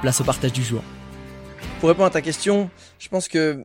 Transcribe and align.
place 0.00 0.20
au 0.20 0.24
partage 0.24 0.52
du 0.52 0.62
jour. 0.62 0.82
Pour 1.78 1.88
répondre 1.88 2.06
à 2.06 2.10
ta 2.10 2.22
question, 2.22 2.70
je 2.98 3.08
pense 3.08 3.28
que 3.28 3.64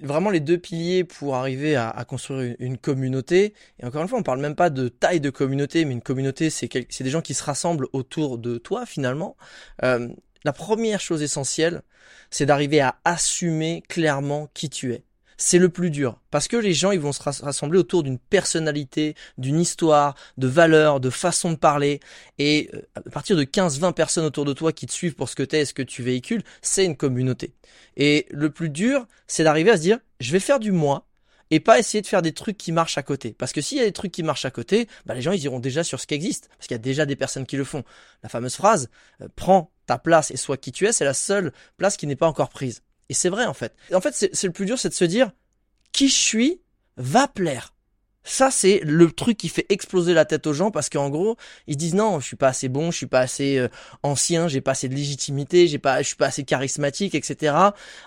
vraiment 0.00 0.30
les 0.30 0.40
deux 0.40 0.58
piliers 0.58 1.04
pour 1.04 1.34
arriver 1.34 1.76
à, 1.76 2.04
construire 2.06 2.54
une, 2.58 2.78
communauté, 2.78 3.54
et 3.80 3.84
encore 3.84 4.02
une 4.02 4.08
fois, 4.08 4.18
on 4.18 4.22
parle 4.22 4.40
même 4.40 4.54
pas 4.54 4.70
de 4.70 4.88
taille 4.88 5.20
de 5.20 5.30
communauté, 5.30 5.84
mais 5.84 5.92
une 5.92 6.02
communauté, 6.02 6.50
c'est 6.50 7.02
des 7.02 7.10
gens 7.10 7.20
qui 7.20 7.34
se 7.34 7.42
rassemblent 7.42 7.88
autour 7.92 8.38
de 8.38 8.58
toi 8.58 8.86
finalement. 8.86 9.36
Euh, 9.82 10.08
la 10.44 10.52
première 10.52 11.00
chose 11.00 11.22
essentielle, 11.22 11.82
c'est 12.30 12.46
d'arriver 12.46 12.80
à 12.80 12.96
assumer 13.04 13.82
clairement 13.88 14.48
qui 14.54 14.70
tu 14.70 14.92
es 14.92 15.04
c'est 15.44 15.58
le 15.58 15.68
plus 15.68 15.90
dur. 15.90 16.20
Parce 16.30 16.46
que 16.46 16.56
les 16.56 16.72
gens, 16.72 16.92
ils 16.92 17.00
vont 17.00 17.12
se 17.12 17.20
rassembler 17.20 17.76
autour 17.76 18.04
d'une 18.04 18.20
personnalité, 18.20 19.16
d'une 19.38 19.58
histoire, 19.58 20.14
de 20.38 20.46
valeurs, 20.46 21.00
de 21.00 21.10
façon 21.10 21.50
de 21.50 21.56
parler. 21.56 21.98
Et 22.38 22.70
euh, 22.74 22.82
à 22.94 23.00
partir 23.00 23.36
de 23.36 23.42
15-20 23.42 23.92
personnes 23.92 24.24
autour 24.24 24.44
de 24.44 24.52
toi 24.52 24.72
qui 24.72 24.86
te 24.86 24.92
suivent 24.92 25.16
pour 25.16 25.28
ce 25.28 25.34
que 25.34 25.42
tu 25.42 25.56
es 25.56 25.62
et 25.62 25.64
ce 25.64 25.74
que 25.74 25.82
tu 25.82 26.04
véhicules, 26.04 26.44
c'est 26.62 26.84
une 26.84 26.96
communauté. 26.96 27.54
Et 27.96 28.26
le 28.30 28.50
plus 28.50 28.70
dur, 28.70 29.08
c'est 29.26 29.42
d'arriver 29.42 29.72
à 29.72 29.76
se 29.76 29.82
dire, 29.82 29.98
je 30.20 30.30
vais 30.30 30.38
faire 30.38 30.60
du 30.60 30.70
moi, 30.70 31.08
et 31.50 31.58
pas 31.58 31.80
essayer 31.80 32.00
de 32.02 32.06
faire 32.06 32.22
des 32.22 32.32
trucs 32.32 32.56
qui 32.56 32.70
marchent 32.70 32.96
à 32.96 33.02
côté. 33.02 33.34
Parce 33.36 33.52
que 33.52 33.60
s'il 33.60 33.78
y 33.78 33.80
a 33.80 33.84
des 33.84 33.92
trucs 33.92 34.12
qui 34.12 34.22
marchent 34.22 34.44
à 34.44 34.52
côté, 34.52 34.88
bah 35.06 35.14
les 35.14 35.22
gens 35.22 35.32
ils 35.32 35.42
iront 35.42 35.58
déjà 35.58 35.82
sur 35.82 35.98
ce 35.98 36.06
qui 36.06 36.14
existe, 36.14 36.48
parce 36.56 36.68
qu'il 36.68 36.76
y 36.76 36.76
a 36.76 36.78
déjà 36.78 37.04
des 37.04 37.16
personnes 37.16 37.46
qui 37.46 37.56
le 37.56 37.64
font. 37.64 37.82
La 38.22 38.28
fameuse 38.28 38.54
phrase 38.54 38.88
euh, 39.20 39.28
prends 39.34 39.72
ta 39.86 39.98
place 39.98 40.30
et 40.30 40.36
sois 40.36 40.56
qui 40.56 40.70
tu 40.70 40.86
es, 40.86 40.92
c'est 40.92 41.04
la 41.04 41.14
seule 41.14 41.52
place 41.76 41.96
qui 41.96 42.06
n'est 42.06 42.16
pas 42.16 42.28
encore 42.28 42.48
prise. 42.48 42.82
Et 43.08 43.14
c'est 43.14 43.28
vrai 43.28 43.46
en 43.46 43.54
fait. 43.54 43.74
En 43.92 44.00
fait, 44.00 44.12
c'est 44.14 44.46
le 44.46 44.52
plus 44.52 44.66
dur, 44.66 44.78
c'est 44.78 44.88
de 44.88 44.94
se 44.94 45.04
dire 45.04 45.30
qui 45.92 46.08
je 46.08 46.14
suis 46.14 46.60
va 46.96 47.28
plaire. 47.28 47.74
Ça, 48.24 48.52
c'est 48.52 48.80
le 48.84 49.10
truc 49.10 49.36
qui 49.36 49.48
fait 49.48 49.66
exploser 49.68 50.14
la 50.14 50.24
tête 50.24 50.46
aux 50.46 50.52
gens 50.52 50.70
parce 50.70 50.88
qu'en 50.88 51.10
gros, 51.10 51.36
ils 51.66 51.76
disent 51.76 51.94
non, 51.94 52.20
je 52.20 52.26
suis 52.26 52.36
pas 52.36 52.48
assez 52.48 52.68
bon, 52.68 52.92
je 52.92 52.96
suis 52.98 53.06
pas 53.06 53.18
assez 53.18 53.58
euh, 53.58 53.68
ancien, 54.04 54.46
j'ai 54.46 54.60
pas 54.60 54.72
assez 54.72 54.88
de 54.88 54.94
légitimité, 54.94 55.66
j'ai 55.66 55.80
pas, 55.80 56.02
je 56.02 56.06
suis 56.06 56.16
pas 56.16 56.26
assez 56.26 56.44
charismatique, 56.44 57.16
etc. 57.16 57.56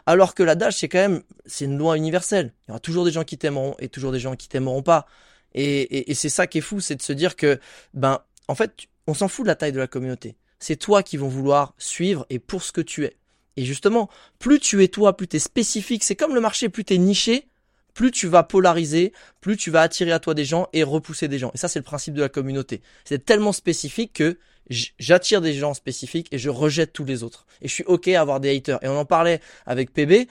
Alors 0.06 0.34
que 0.34 0.44
l'adage, 0.44 0.78
c'est 0.78 0.88
quand 0.88 1.00
même, 1.00 1.22
c'est 1.46 1.66
une 1.66 1.78
loi 1.78 1.98
universelle. 1.98 2.54
Il 2.64 2.70
y 2.70 2.72
aura 2.72 2.80
toujours 2.80 3.04
des 3.04 3.12
gens 3.12 3.26
qui 3.26 3.38
t'aimeront 3.38 3.76
et 3.80 3.90
toujours 3.90 4.14
des 4.14 4.20
gens 4.20 4.38
qui 4.38 4.48
t'aimeront 4.48 4.84
pas. 4.84 5.06
Et, 5.54 5.82
et, 5.82 6.12
et 6.12 6.14
c'est 6.14 6.30
ça 6.30 6.48
qui 6.48 6.60
est 6.60 6.62
fou, 6.62 6.80
c'est 6.80 6.96
de 6.96 7.02
se 7.02 7.14
dire 7.14 7.36
que, 7.36 7.60
ben, 7.94 8.22
en 8.48 8.56
fait, 8.56 8.88
on 9.08 9.14
s'en 9.14 9.28
fout 9.28 9.44
de 9.44 9.50
la 9.50 9.56
taille 9.56 9.74
de 9.74 9.80
la 9.80 9.88
communauté. 9.88 10.38
C'est 10.60 10.78
toi 10.78 11.04
qui 11.04 11.18
vont 11.18 11.28
vouloir 11.28 11.74
suivre 11.78 12.26
et 12.30 12.40
pour 12.40 12.64
ce 12.64 12.72
que 12.72 12.82
tu 12.82 13.04
es. 13.04 13.18
Et 13.58 13.66
justement, 13.66 14.10
plus 14.40 14.60
tu 14.60 14.84
es 14.84 14.88
toi, 14.88 15.16
plus 15.16 15.28
tu 15.28 15.38
es 15.38 15.40
spécifique, 15.40 16.04
c'est 16.04 16.16
comme 16.16 16.36
le 16.36 16.42
marché, 16.42 16.70
plus 16.70 16.84
tu 16.84 16.94
es 16.94 16.98
niché, 16.98 17.48
plus 17.94 18.12
tu 18.12 18.28
vas 18.28 18.44
polariser, 18.44 19.14
plus 19.42 19.58
tu 19.58 19.72
vas 19.72 19.82
attirer 19.82 20.12
à 20.12 20.20
toi 20.20 20.34
des 20.34 20.46
gens 20.46 20.68
et 20.74 20.84
repousser 20.84 21.28
des 21.28 21.40
gens. 21.40 21.52
Et 21.54 21.58
ça, 21.58 21.68
c'est 21.68 21.80
le 21.80 21.84
principe 21.84 22.14
de 22.14 22.22
la 22.22 22.30
communauté. 22.30 22.82
C'est 23.06 23.24
tellement 23.24 23.54
spécifique 23.54 24.14
que 24.14 24.38
j'attire 24.70 25.42
des 25.42 25.54
gens 25.54 25.74
spécifiques 25.74 26.28
et 26.32 26.38
je 26.38 26.50
rejette 26.50 26.92
tous 26.92 27.06
les 27.06 27.24
autres. 27.24 27.46
Et 27.62 27.68
je 27.68 27.74
suis 27.74 27.86
ok 27.86 28.10
à 28.10 28.22
avoir 28.22 28.40
des 28.40 28.56
haters. 28.56 28.84
Et 28.84 28.88
on 28.88 28.98
en 28.98 29.06
parlait 29.06 29.40
avec 29.66 29.94
PB. 29.94 30.28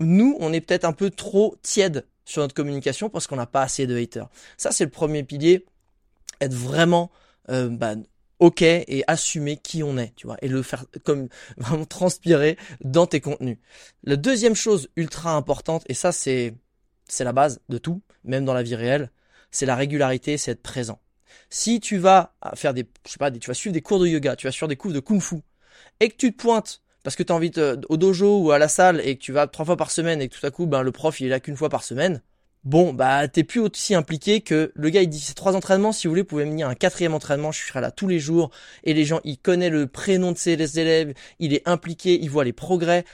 Nous, 0.00 0.36
on 0.40 0.52
est 0.52 0.60
peut-être 0.60 0.84
un 0.84 0.92
peu 0.92 1.10
trop 1.10 1.56
tiède 1.62 2.06
sur 2.24 2.42
notre 2.42 2.54
communication 2.54 3.08
parce 3.08 3.26
qu'on 3.26 3.36
n'a 3.36 3.46
pas 3.46 3.62
assez 3.62 3.86
de 3.86 3.96
haters. 3.96 4.28
Ça, 4.56 4.70
c'est 4.70 4.84
le 4.84 4.90
premier 4.90 5.22
pilier. 5.22 5.64
Être 6.40 6.54
vraiment 6.54 7.10
euh, 7.48 7.68
bah, 7.68 7.94
ok 8.42 8.62
et 8.62 9.04
assumer 9.06 9.56
qui 9.56 9.84
on 9.84 9.96
est, 9.96 10.14
tu 10.16 10.26
vois, 10.26 10.36
et 10.42 10.48
le 10.48 10.62
faire 10.62 10.84
comme 11.04 11.28
vraiment 11.56 11.84
transpirer 11.84 12.58
dans 12.80 13.06
tes 13.06 13.20
contenus. 13.20 13.58
La 14.02 14.16
deuxième 14.16 14.56
chose 14.56 14.88
ultra 14.96 15.34
importante, 15.34 15.84
et 15.88 15.94
ça 15.94 16.10
c'est 16.10 16.54
c'est 17.08 17.24
la 17.24 17.32
base 17.32 17.60
de 17.68 17.78
tout, 17.78 18.02
même 18.24 18.44
dans 18.44 18.54
la 18.54 18.62
vie 18.64 18.74
réelle, 18.74 19.10
c'est 19.52 19.66
la 19.66 19.76
régularité, 19.76 20.38
c'est 20.38 20.52
être 20.52 20.62
présent. 20.62 21.00
Si 21.50 21.78
tu 21.80 21.98
vas 21.98 22.34
faire 22.54 22.74
des, 22.74 22.86
je 23.06 23.12
sais 23.12 23.18
pas, 23.18 23.30
tu 23.30 23.46
vas 23.46 23.54
suivre 23.54 23.74
des 23.74 23.82
cours 23.82 24.00
de 24.00 24.06
yoga, 24.06 24.34
tu 24.34 24.46
vas 24.46 24.52
suivre 24.52 24.68
des 24.68 24.76
cours 24.76 24.92
de 24.92 25.00
kung 25.00 25.20
fu, 25.20 25.36
et 26.00 26.08
que 26.08 26.16
tu 26.16 26.32
te 26.34 26.42
pointes 26.42 26.82
parce 27.04 27.16
que 27.16 27.22
tu 27.22 27.32
envie 27.32 27.50
de, 27.50 27.80
au 27.88 27.96
dojo 27.96 28.40
ou 28.40 28.50
à 28.50 28.58
la 28.58 28.68
salle 28.68 29.00
et 29.04 29.16
que 29.16 29.22
tu 29.22 29.32
vas 29.32 29.46
trois 29.46 29.66
fois 29.66 29.76
par 29.76 29.90
semaine 29.90 30.20
et 30.20 30.28
que 30.28 30.38
tout 30.38 30.46
à 30.46 30.50
coup, 30.50 30.66
ben, 30.66 30.82
le 30.82 30.92
prof, 30.92 31.20
il 31.20 31.26
est 31.26 31.30
là 31.30 31.40
qu'une 31.40 31.56
fois 31.56 31.68
par 31.68 31.84
semaine, 31.84 32.22
bon, 32.64 32.92
bah, 32.92 33.28
t'es 33.28 33.44
plus 33.44 33.60
aussi 33.60 33.94
impliqué 33.94 34.40
que 34.40 34.72
le 34.74 34.90
gars, 34.90 35.02
il 35.02 35.08
dit, 35.08 35.20
c'est 35.20 35.34
trois 35.34 35.56
entraînements, 35.56 35.92
si 35.92 36.06
vous 36.06 36.12
voulez, 36.12 36.22
vous 36.22 36.28
pouvez 36.28 36.44
venir 36.44 36.68
un 36.68 36.74
quatrième 36.74 37.14
entraînement, 37.14 37.52
je 37.52 37.64
serai 37.64 37.80
là 37.80 37.90
tous 37.90 38.08
les 38.08 38.18
jours, 38.18 38.50
et 38.84 38.94
les 38.94 39.04
gens, 39.04 39.20
il 39.24 39.38
connaît 39.38 39.70
le 39.70 39.86
prénom 39.86 40.32
de 40.32 40.38
ses 40.38 40.78
élèves, 40.78 41.14
il 41.38 41.54
est 41.54 41.66
impliqué, 41.68 42.18
il 42.20 42.30
voit 42.30 42.44
les 42.44 42.52
progrès. 42.52 43.04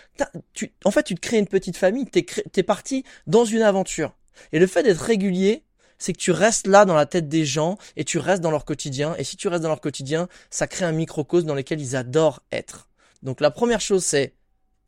En 0.85 0.91
fait, 0.91 1.03
tu 1.03 1.15
te 1.15 1.21
crées 1.21 1.39
une 1.39 1.47
petite 1.47 1.77
famille, 1.77 2.07
t'es, 2.07 2.25
t'es 2.53 2.63
parti 2.63 3.05
dans 3.27 3.45
une 3.45 3.63
aventure. 3.63 4.15
Et 4.53 4.59
le 4.59 4.67
fait 4.67 4.83
d'être 4.83 5.01
régulier, 5.01 5.65
c'est 5.99 6.13
que 6.13 6.19
tu 6.19 6.31
restes 6.31 6.67
là 6.67 6.85
dans 6.85 6.95
la 6.95 7.07
tête 7.07 7.29
des 7.29 7.45
gens 7.45 7.77
et 7.97 8.05
tu 8.05 8.19
restes 8.19 8.43
dans 8.43 8.53
leur 8.53 8.65
quotidien. 8.65 9.17
Et 9.19 9.25
si 9.25 9.37
tu 9.37 9.49
restes 9.49 9.63
dans 9.63 9.69
leur 9.69 9.81
quotidien, 9.81 10.29
ça 10.49 10.67
crée 10.69 10.85
un 10.85 10.93
microcosme 10.93 11.47
dans 11.47 11.55
lequel 11.55 11.81
ils 11.81 11.97
adorent 11.97 12.43
être. 12.53 12.89
Donc 13.23 13.41
la 13.41 13.51
première 13.51 13.81
chose, 13.81 14.05
c'est 14.05 14.35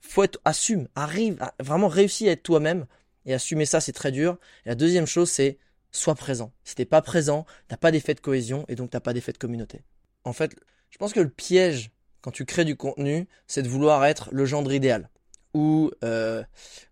faut 0.00 0.22
être 0.22 0.41
assume, 0.44 0.88
arrive, 0.94 1.37
à, 1.41 1.54
vraiment 1.60 1.88
réussir 1.88 2.28
à 2.28 2.32
être 2.32 2.42
toi-même 2.42 2.87
et 3.26 3.34
assumer 3.34 3.66
ça, 3.66 3.81
c'est 3.81 3.92
très 3.92 4.12
dur. 4.12 4.38
Et 4.64 4.69
la 4.69 4.75
deuxième 4.75 5.06
chose, 5.06 5.31
c'est 5.31 5.58
sois 5.92 6.14
présent. 6.14 6.53
Si 6.64 6.75
t'es 6.75 6.84
pas 6.84 7.03
présent, 7.03 7.47
t'as 7.69 7.76
pas 7.76 7.91
d'effet 7.91 8.14
de 8.14 8.20
cohésion 8.20 8.64
et 8.69 8.75
donc 8.75 8.91
t'as 8.91 9.00
pas 9.00 9.12
d'effet 9.12 9.32
de 9.32 9.38
communauté. 9.38 9.82
En 10.25 10.32
fait, 10.32 10.54
je 10.91 10.98
pense 10.98 11.12
que 11.12 11.20
le 11.20 11.28
piège 11.28 11.91
quand 12.20 12.30
tu 12.30 12.44
crées 12.44 12.64
du 12.64 12.76
contenu, 12.76 13.26
c'est 13.47 13.62
de 13.62 13.69
vouloir 13.69 14.04
être 14.04 14.28
le 14.32 14.44
gendre 14.44 14.72
idéal 14.72 15.09
ou 15.54 15.91
euh, 16.04 16.44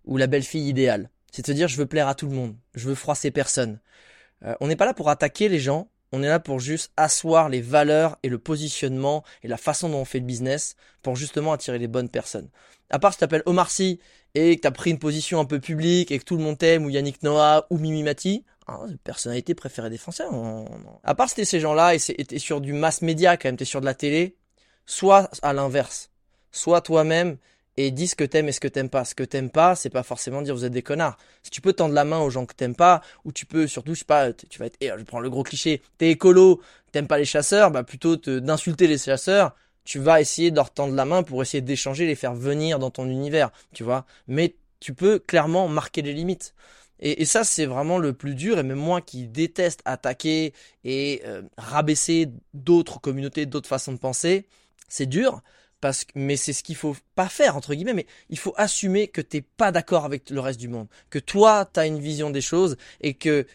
ou 0.04 0.16
la 0.16 0.26
belle 0.26 0.42
fille 0.42 0.68
idéale. 0.68 1.10
C'est 1.30 1.42
de 1.42 1.46
se 1.46 1.52
dire 1.52 1.68
je 1.68 1.76
veux 1.76 1.86
plaire 1.86 2.08
à 2.08 2.14
tout 2.14 2.26
le 2.26 2.34
monde, 2.34 2.56
je 2.74 2.88
veux 2.88 2.94
froisser 2.94 3.30
personne. 3.30 3.78
Euh, 4.44 4.54
on 4.60 4.68
n'est 4.68 4.76
pas 4.76 4.86
là 4.86 4.94
pour 4.94 5.10
attaquer 5.10 5.48
les 5.48 5.58
gens, 5.58 5.90
on 6.12 6.22
est 6.22 6.28
là 6.28 6.40
pour 6.40 6.60
juste 6.60 6.92
asseoir 6.96 7.48
les 7.48 7.60
valeurs 7.60 8.18
et 8.22 8.28
le 8.28 8.38
positionnement 8.38 9.24
et 9.42 9.48
la 9.48 9.56
façon 9.56 9.88
dont 9.88 9.98
on 9.98 10.04
fait 10.04 10.20
le 10.20 10.24
business 10.24 10.76
pour 11.02 11.16
justement 11.16 11.52
attirer 11.52 11.78
les 11.78 11.88
bonnes 11.88 12.08
personnes. 12.08 12.48
À 12.90 12.98
part 12.98 13.12
si 13.12 13.18
t'appelles 13.18 13.42
Omar 13.46 13.70
Sy 13.70 14.00
et 14.34 14.56
que 14.56 14.62
t'as 14.62 14.70
pris 14.70 14.90
une 14.90 14.98
position 14.98 15.40
un 15.40 15.44
peu 15.44 15.60
publique 15.60 16.10
et 16.10 16.18
que 16.18 16.24
tout 16.24 16.36
le 16.36 16.42
monde 16.42 16.58
t'aime, 16.58 16.84
ou 16.84 16.90
Yannick 16.90 17.22
Noah, 17.22 17.66
ou 17.70 17.78
Mimi 17.78 18.02
Mati, 18.02 18.44
hein, 18.66 18.86
personnalité 19.04 19.54
préférée 19.54 19.90
des 19.90 19.98
Français. 19.98 20.24
À 21.04 21.14
part 21.14 21.28
si 21.28 21.36
t'es 21.36 21.44
ces 21.44 21.60
gens-là 21.60 21.94
et 21.94 21.98
t'es 21.98 22.38
sur 22.38 22.60
du 22.60 22.72
mass 22.72 23.02
média 23.02 23.36
quand 23.36 23.48
même, 23.48 23.56
t'es 23.56 23.64
sur 23.64 23.80
de 23.80 23.86
la 23.86 23.94
télé, 23.94 24.36
soit 24.86 25.30
à 25.42 25.52
l'inverse, 25.52 26.10
soit 26.52 26.80
toi-même 26.80 27.36
et 27.78 27.92
dis 27.92 28.08
ce 28.08 28.16
que 28.16 28.24
t'aimes 28.24 28.48
et 28.48 28.52
ce 28.52 28.58
que 28.58 28.66
t'aimes 28.66 28.88
pas. 28.90 29.04
Ce 29.04 29.14
que 29.14 29.22
t'aimes 29.22 29.50
pas, 29.50 29.76
c'est 29.76 29.88
pas 29.88 30.02
forcément 30.02 30.42
dire 30.42 30.52
vous 30.52 30.64
êtes 30.64 30.72
des 30.72 30.82
connards. 30.82 31.16
Si 31.44 31.50
tu 31.50 31.60
peux 31.60 31.72
tendre 31.72 31.94
la 31.94 32.04
main 32.04 32.18
aux 32.18 32.28
gens 32.28 32.44
que 32.44 32.54
t'aimes 32.54 32.74
pas, 32.74 33.02
ou 33.24 33.30
tu 33.30 33.46
peux 33.46 33.68
surtout, 33.68 33.94
je 33.94 34.00
sais 34.00 34.04
pas, 34.04 34.32
tu 34.32 34.58
vas 34.58 34.66
être, 34.66 34.76
eh, 34.80 34.90
je 34.98 35.04
prends 35.04 35.20
le 35.20 35.30
gros 35.30 35.44
cliché, 35.44 35.80
t'es 35.96 36.10
écolo, 36.10 36.60
t'aimes 36.90 37.06
pas 37.06 37.18
les 37.18 37.24
chasseurs, 37.24 37.70
bah 37.70 37.84
plutôt 37.84 38.16
d'insulter 38.16 38.88
les 38.88 38.98
chasseurs, 38.98 39.54
tu 39.84 40.00
vas 40.00 40.20
essayer 40.20 40.50
de 40.50 40.56
leur 40.56 40.70
tendre 40.70 40.94
la 40.94 41.04
main 41.04 41.22
pour 41.22 41.40
essayer 41.40 41.60
d'échanger, 41.60 42.04
les 42.04 42.16
faire 42.16 42.34
venir 42.34 42.80
dans 42.80 42.90
ton 42.90 43.08
univers, 43.08 43.52
tu 43.72 43.84
vois. 43.84 44.06
Mais 44.26 44.56
tu 44.80 44.92
peux 44.92 45.20
clairement 45.20 45.68
marquer 45.68 46.02
les 46.02 46.12
limites. 46.12 46.54
Et, 47.00 47.24
ça, 47.26 47.44
c'est 47.44 47.66
vraiment 47.66 47.98
le 47.98 48.12
plus 48.12 48.34
dur. 48.34 48.58
Et 48.58 48.64
même 48.64 48.78
moi 48.78 49.00
qui 49.00 49.28
déteste 49.28 49.82
attaquer 49.84 50.52
et 50.82 51.22
euh, 51.24 51.42
rabaisser 51.56 52.28
d'autres 52.54 53.00
communautés, 53.00 53.46
d'autres 53.46 53.68
façons 53.68 53.92
de 53.92 53.98
penser, 53.98 54.48
c'est 54.88 55.06
dur. 55.06 55.42
Parce 55.80 56.04
que, 56.04 56.12
mais 56.16 56.36
c'est 56.36 56.52
ce 56.52 56.62
qu'il 56.62 56.76
faut 56.76 56.96
pas 57.14 57.28
faire 57.28 57.56
entre 57.56 57.74
guillemets. 57.74 57.94
Mais 57.94 58.06
il 58.30 58.38
faut 58.38 58.54
assumer 58.56 59.08
que 59.08 59.20
t'es 59.20 59.42
pas 59.42 59.72
d'accord 59.72 60.04
avec 60.04 60.30
le 60.30 60.40
reste 60.40 60.60
du 60.60 60.68
monde, 60.68 60.88
que 61.10 61.18
toi 61.18 61.64
t'as 61.64 61.86
une 61.86 62.00
vision 62.00 62.30
des 62.30 62.40
choses 62.40 62.76
et 63.00 63.14
que 63.14 63.46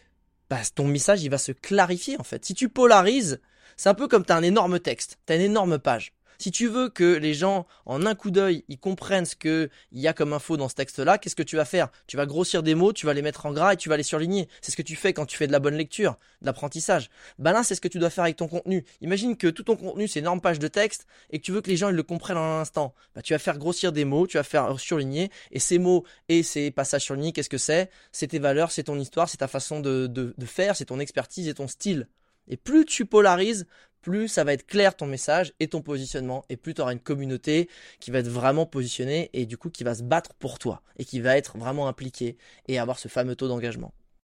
bah, 0.49 0.61
ton 0.75 0.87
message 0.87 1.23
il 1.23 1.29
va 1.29 1.37
se 1.37 1.51
clarifier 1.51 2.17
en 2.19 2.23
fait. 2.23 2.45
Si 2.45 2.53
tu 2.53 2.69
polarises, 2.69 3.39
C'est 3.77 3.89
un 3.89 3.93
peu 3.93 4.07
comme 4.07 4.25
tu 4.25 4.31
as 4.31 4.35
un 4.37 4.43
énorme 4.43 4.79
texte, 4.79 5.19
tu 5.25 5.33
as 5.33 5.35
une 5.35 5.41
énorme 5.41 5.79
page. 5.79 6.13
Si 6.37 6.51
tu 6.51 6.67
veux 6.67 6.89
que 6.89 7.15
les 7.15 7.33
gens, 7.33 7.65
en 7.85 8.05
un 8.05 8.15
coup 8.15 8.31
d'œil, 8.31 8.63
ils 8.67 8.79
comprennent 8.79 9.25
ce 9.25 9.35
qu'il 9.35 9.69
y 9.91 10.07
a 10.07 10.13
comme 10.13 10.33
info 10.33 10.57
dans 10.57 10.69
ce 10.69 10.75
texte-là, 10.75 11.17
qu'est-ce 11.17 11.35
que 11.35 11.43
tu 11.43 11.55
vas 11.55 11.65
faire? 11.65 11.89
Tu 12.07 12.17
vas 12.17 12.25
grossir 12.25 12.63
des 12.63 12.75
mots, 12.75 12.93
tu 12.93 13.05
vas 13.05 13.13
les 13.13 13.21
mettre 13.21 13.45
en 13.45 13.53
gras 13.53 13.73
et 13.73 13.77
tu 13.77 13.89
vas 13.89 13.97
les 13.97 14.03
surligner. 14.03 14.47
C'est 14.61 14.71
ce 14.71 14.77
que 14.77 14.81
tu 14.81 14.95
fais 14.95 15.13
quand 15.13 15.25
tu 15.25 15.37
fais 15.37 15.47
de 15.47 15.51
la 15.51 15.59
bonne 15.59 15.75
lecture, 15.75 16.17
de 16.41 16.47
l'apprentissage. 16.47 17.09
Bah 17.39 17.51
là, 17.51 17.63
c'est 17.63 17.75
ce 17.75 17.81
que 17.81 17.87
tu 17.87 17.99
dois 17.99 18.09
faire 18.09 18.23
avec 18.23 18.35
ton 18.35 18.47
contenu. 18.47 18.85
Imagine 19.01 19.37
que 19.37 19.47
tout 19.47 19.63
ton 19.63 19.75
contenu, 19.75 20.07
c'est 20.07 20.19
une 20.19 20.25
énorme 20.25 20.41
page 20.41 20.59
de 20.59 20.67
texte 20.67 21.05
et 21.29 21.39
que 21.39 21.43
tu 21.43 21.51
veux 21.51 21.61
que 21.61 21.69
les 21.69 21.77
gens 21.77 21.89
ils 21.89 21.95
le 21.95 22.03
comprennent 22.03 22.37
en 22.37 22.57
un 22.57 22.61
instant. 22.61 22.93
Bah, 23.15 23.21
tu 23.21 23.33
vas 23.33 23.39
faire 23.39 23.57
grossir 23.57 23.91
des 23.91 24.05
mots, 24.05 24.27
tu 24.27 24.37
vas 24.37 24.43
faire 24.43 24.79
surligner 24.79 25.31
et 25.51 25.59
ces 25.59 25.79
mots 25.79 26.03
et 26.29 26.43
ces 26.43 26.71
passages 26.71 27.03
surlignés, 27.03 27.31
qu'est-ce 27.31 27.49
que 27.49 27.57
c'est? 27.57 27.89
C'est 28.11 28.27
tes 28.27 28.39
valeurs, 28.39 28.71
c'est 28.71 28.83
ton 28.83 28.99
histoire, 28.99 29.29
c'est 29.29 29.37
ta 29.37 29.47
façon 29.47 29.79
de, 29.79 30.07
de 30.07 30.45
faire, 30.45 30.75
c'est 30.75 30.85
ton 30.85 30.99
expertise 30.99 31.47
et 31.47 31.53
ton 31.53 31.67
style. 31.67 32.07
Et 32.47 32.57
plus 32.57 32.85
tu 32.85 33.05
polarises, 33.05 33.65
plus 34.03 34.27
ça 34.27 34.43
va 34.43 34.53
être 34.53 34.67
clair 34.67 34.95
ton 34.95 35.07
message 35.07 35.53
et 35.59 35.67
ton 35.67 35.81
positionnement, 35.81 36.45
et 36.49 36.57
plus 36.57 36.75
tu 36.75 36.81
auras 36.81 36.93
une 36.93 36.99
communauté 36.99 37.69
qui 37.99 38.11
va 38.11 38.19
être 38.19 38.27
vraiment 38.27 38.67
positionnée 38.67 39.31
et 39.33 39.47
du 39.47 39.57
coup 39.57 39.71
qui 39.71 39.83
va 39.83 39.95
se 39.95 40.03
battre 40.03 40.35
pour 40.35 40.59
toi, 40.59 40.83
et 40.99 41.05
qui 41.05 41.19
va 41.21 41.35
être 41.37 41.57
vraiment 41.57 41.87
impliquée 41.87 42.37
et 42.67 42.77
avoir 42.77 42.99
ce 42.99 43.07
fameux 43.07 43.35
taux 43.35 43.47
d'engagement. 43.47 43.93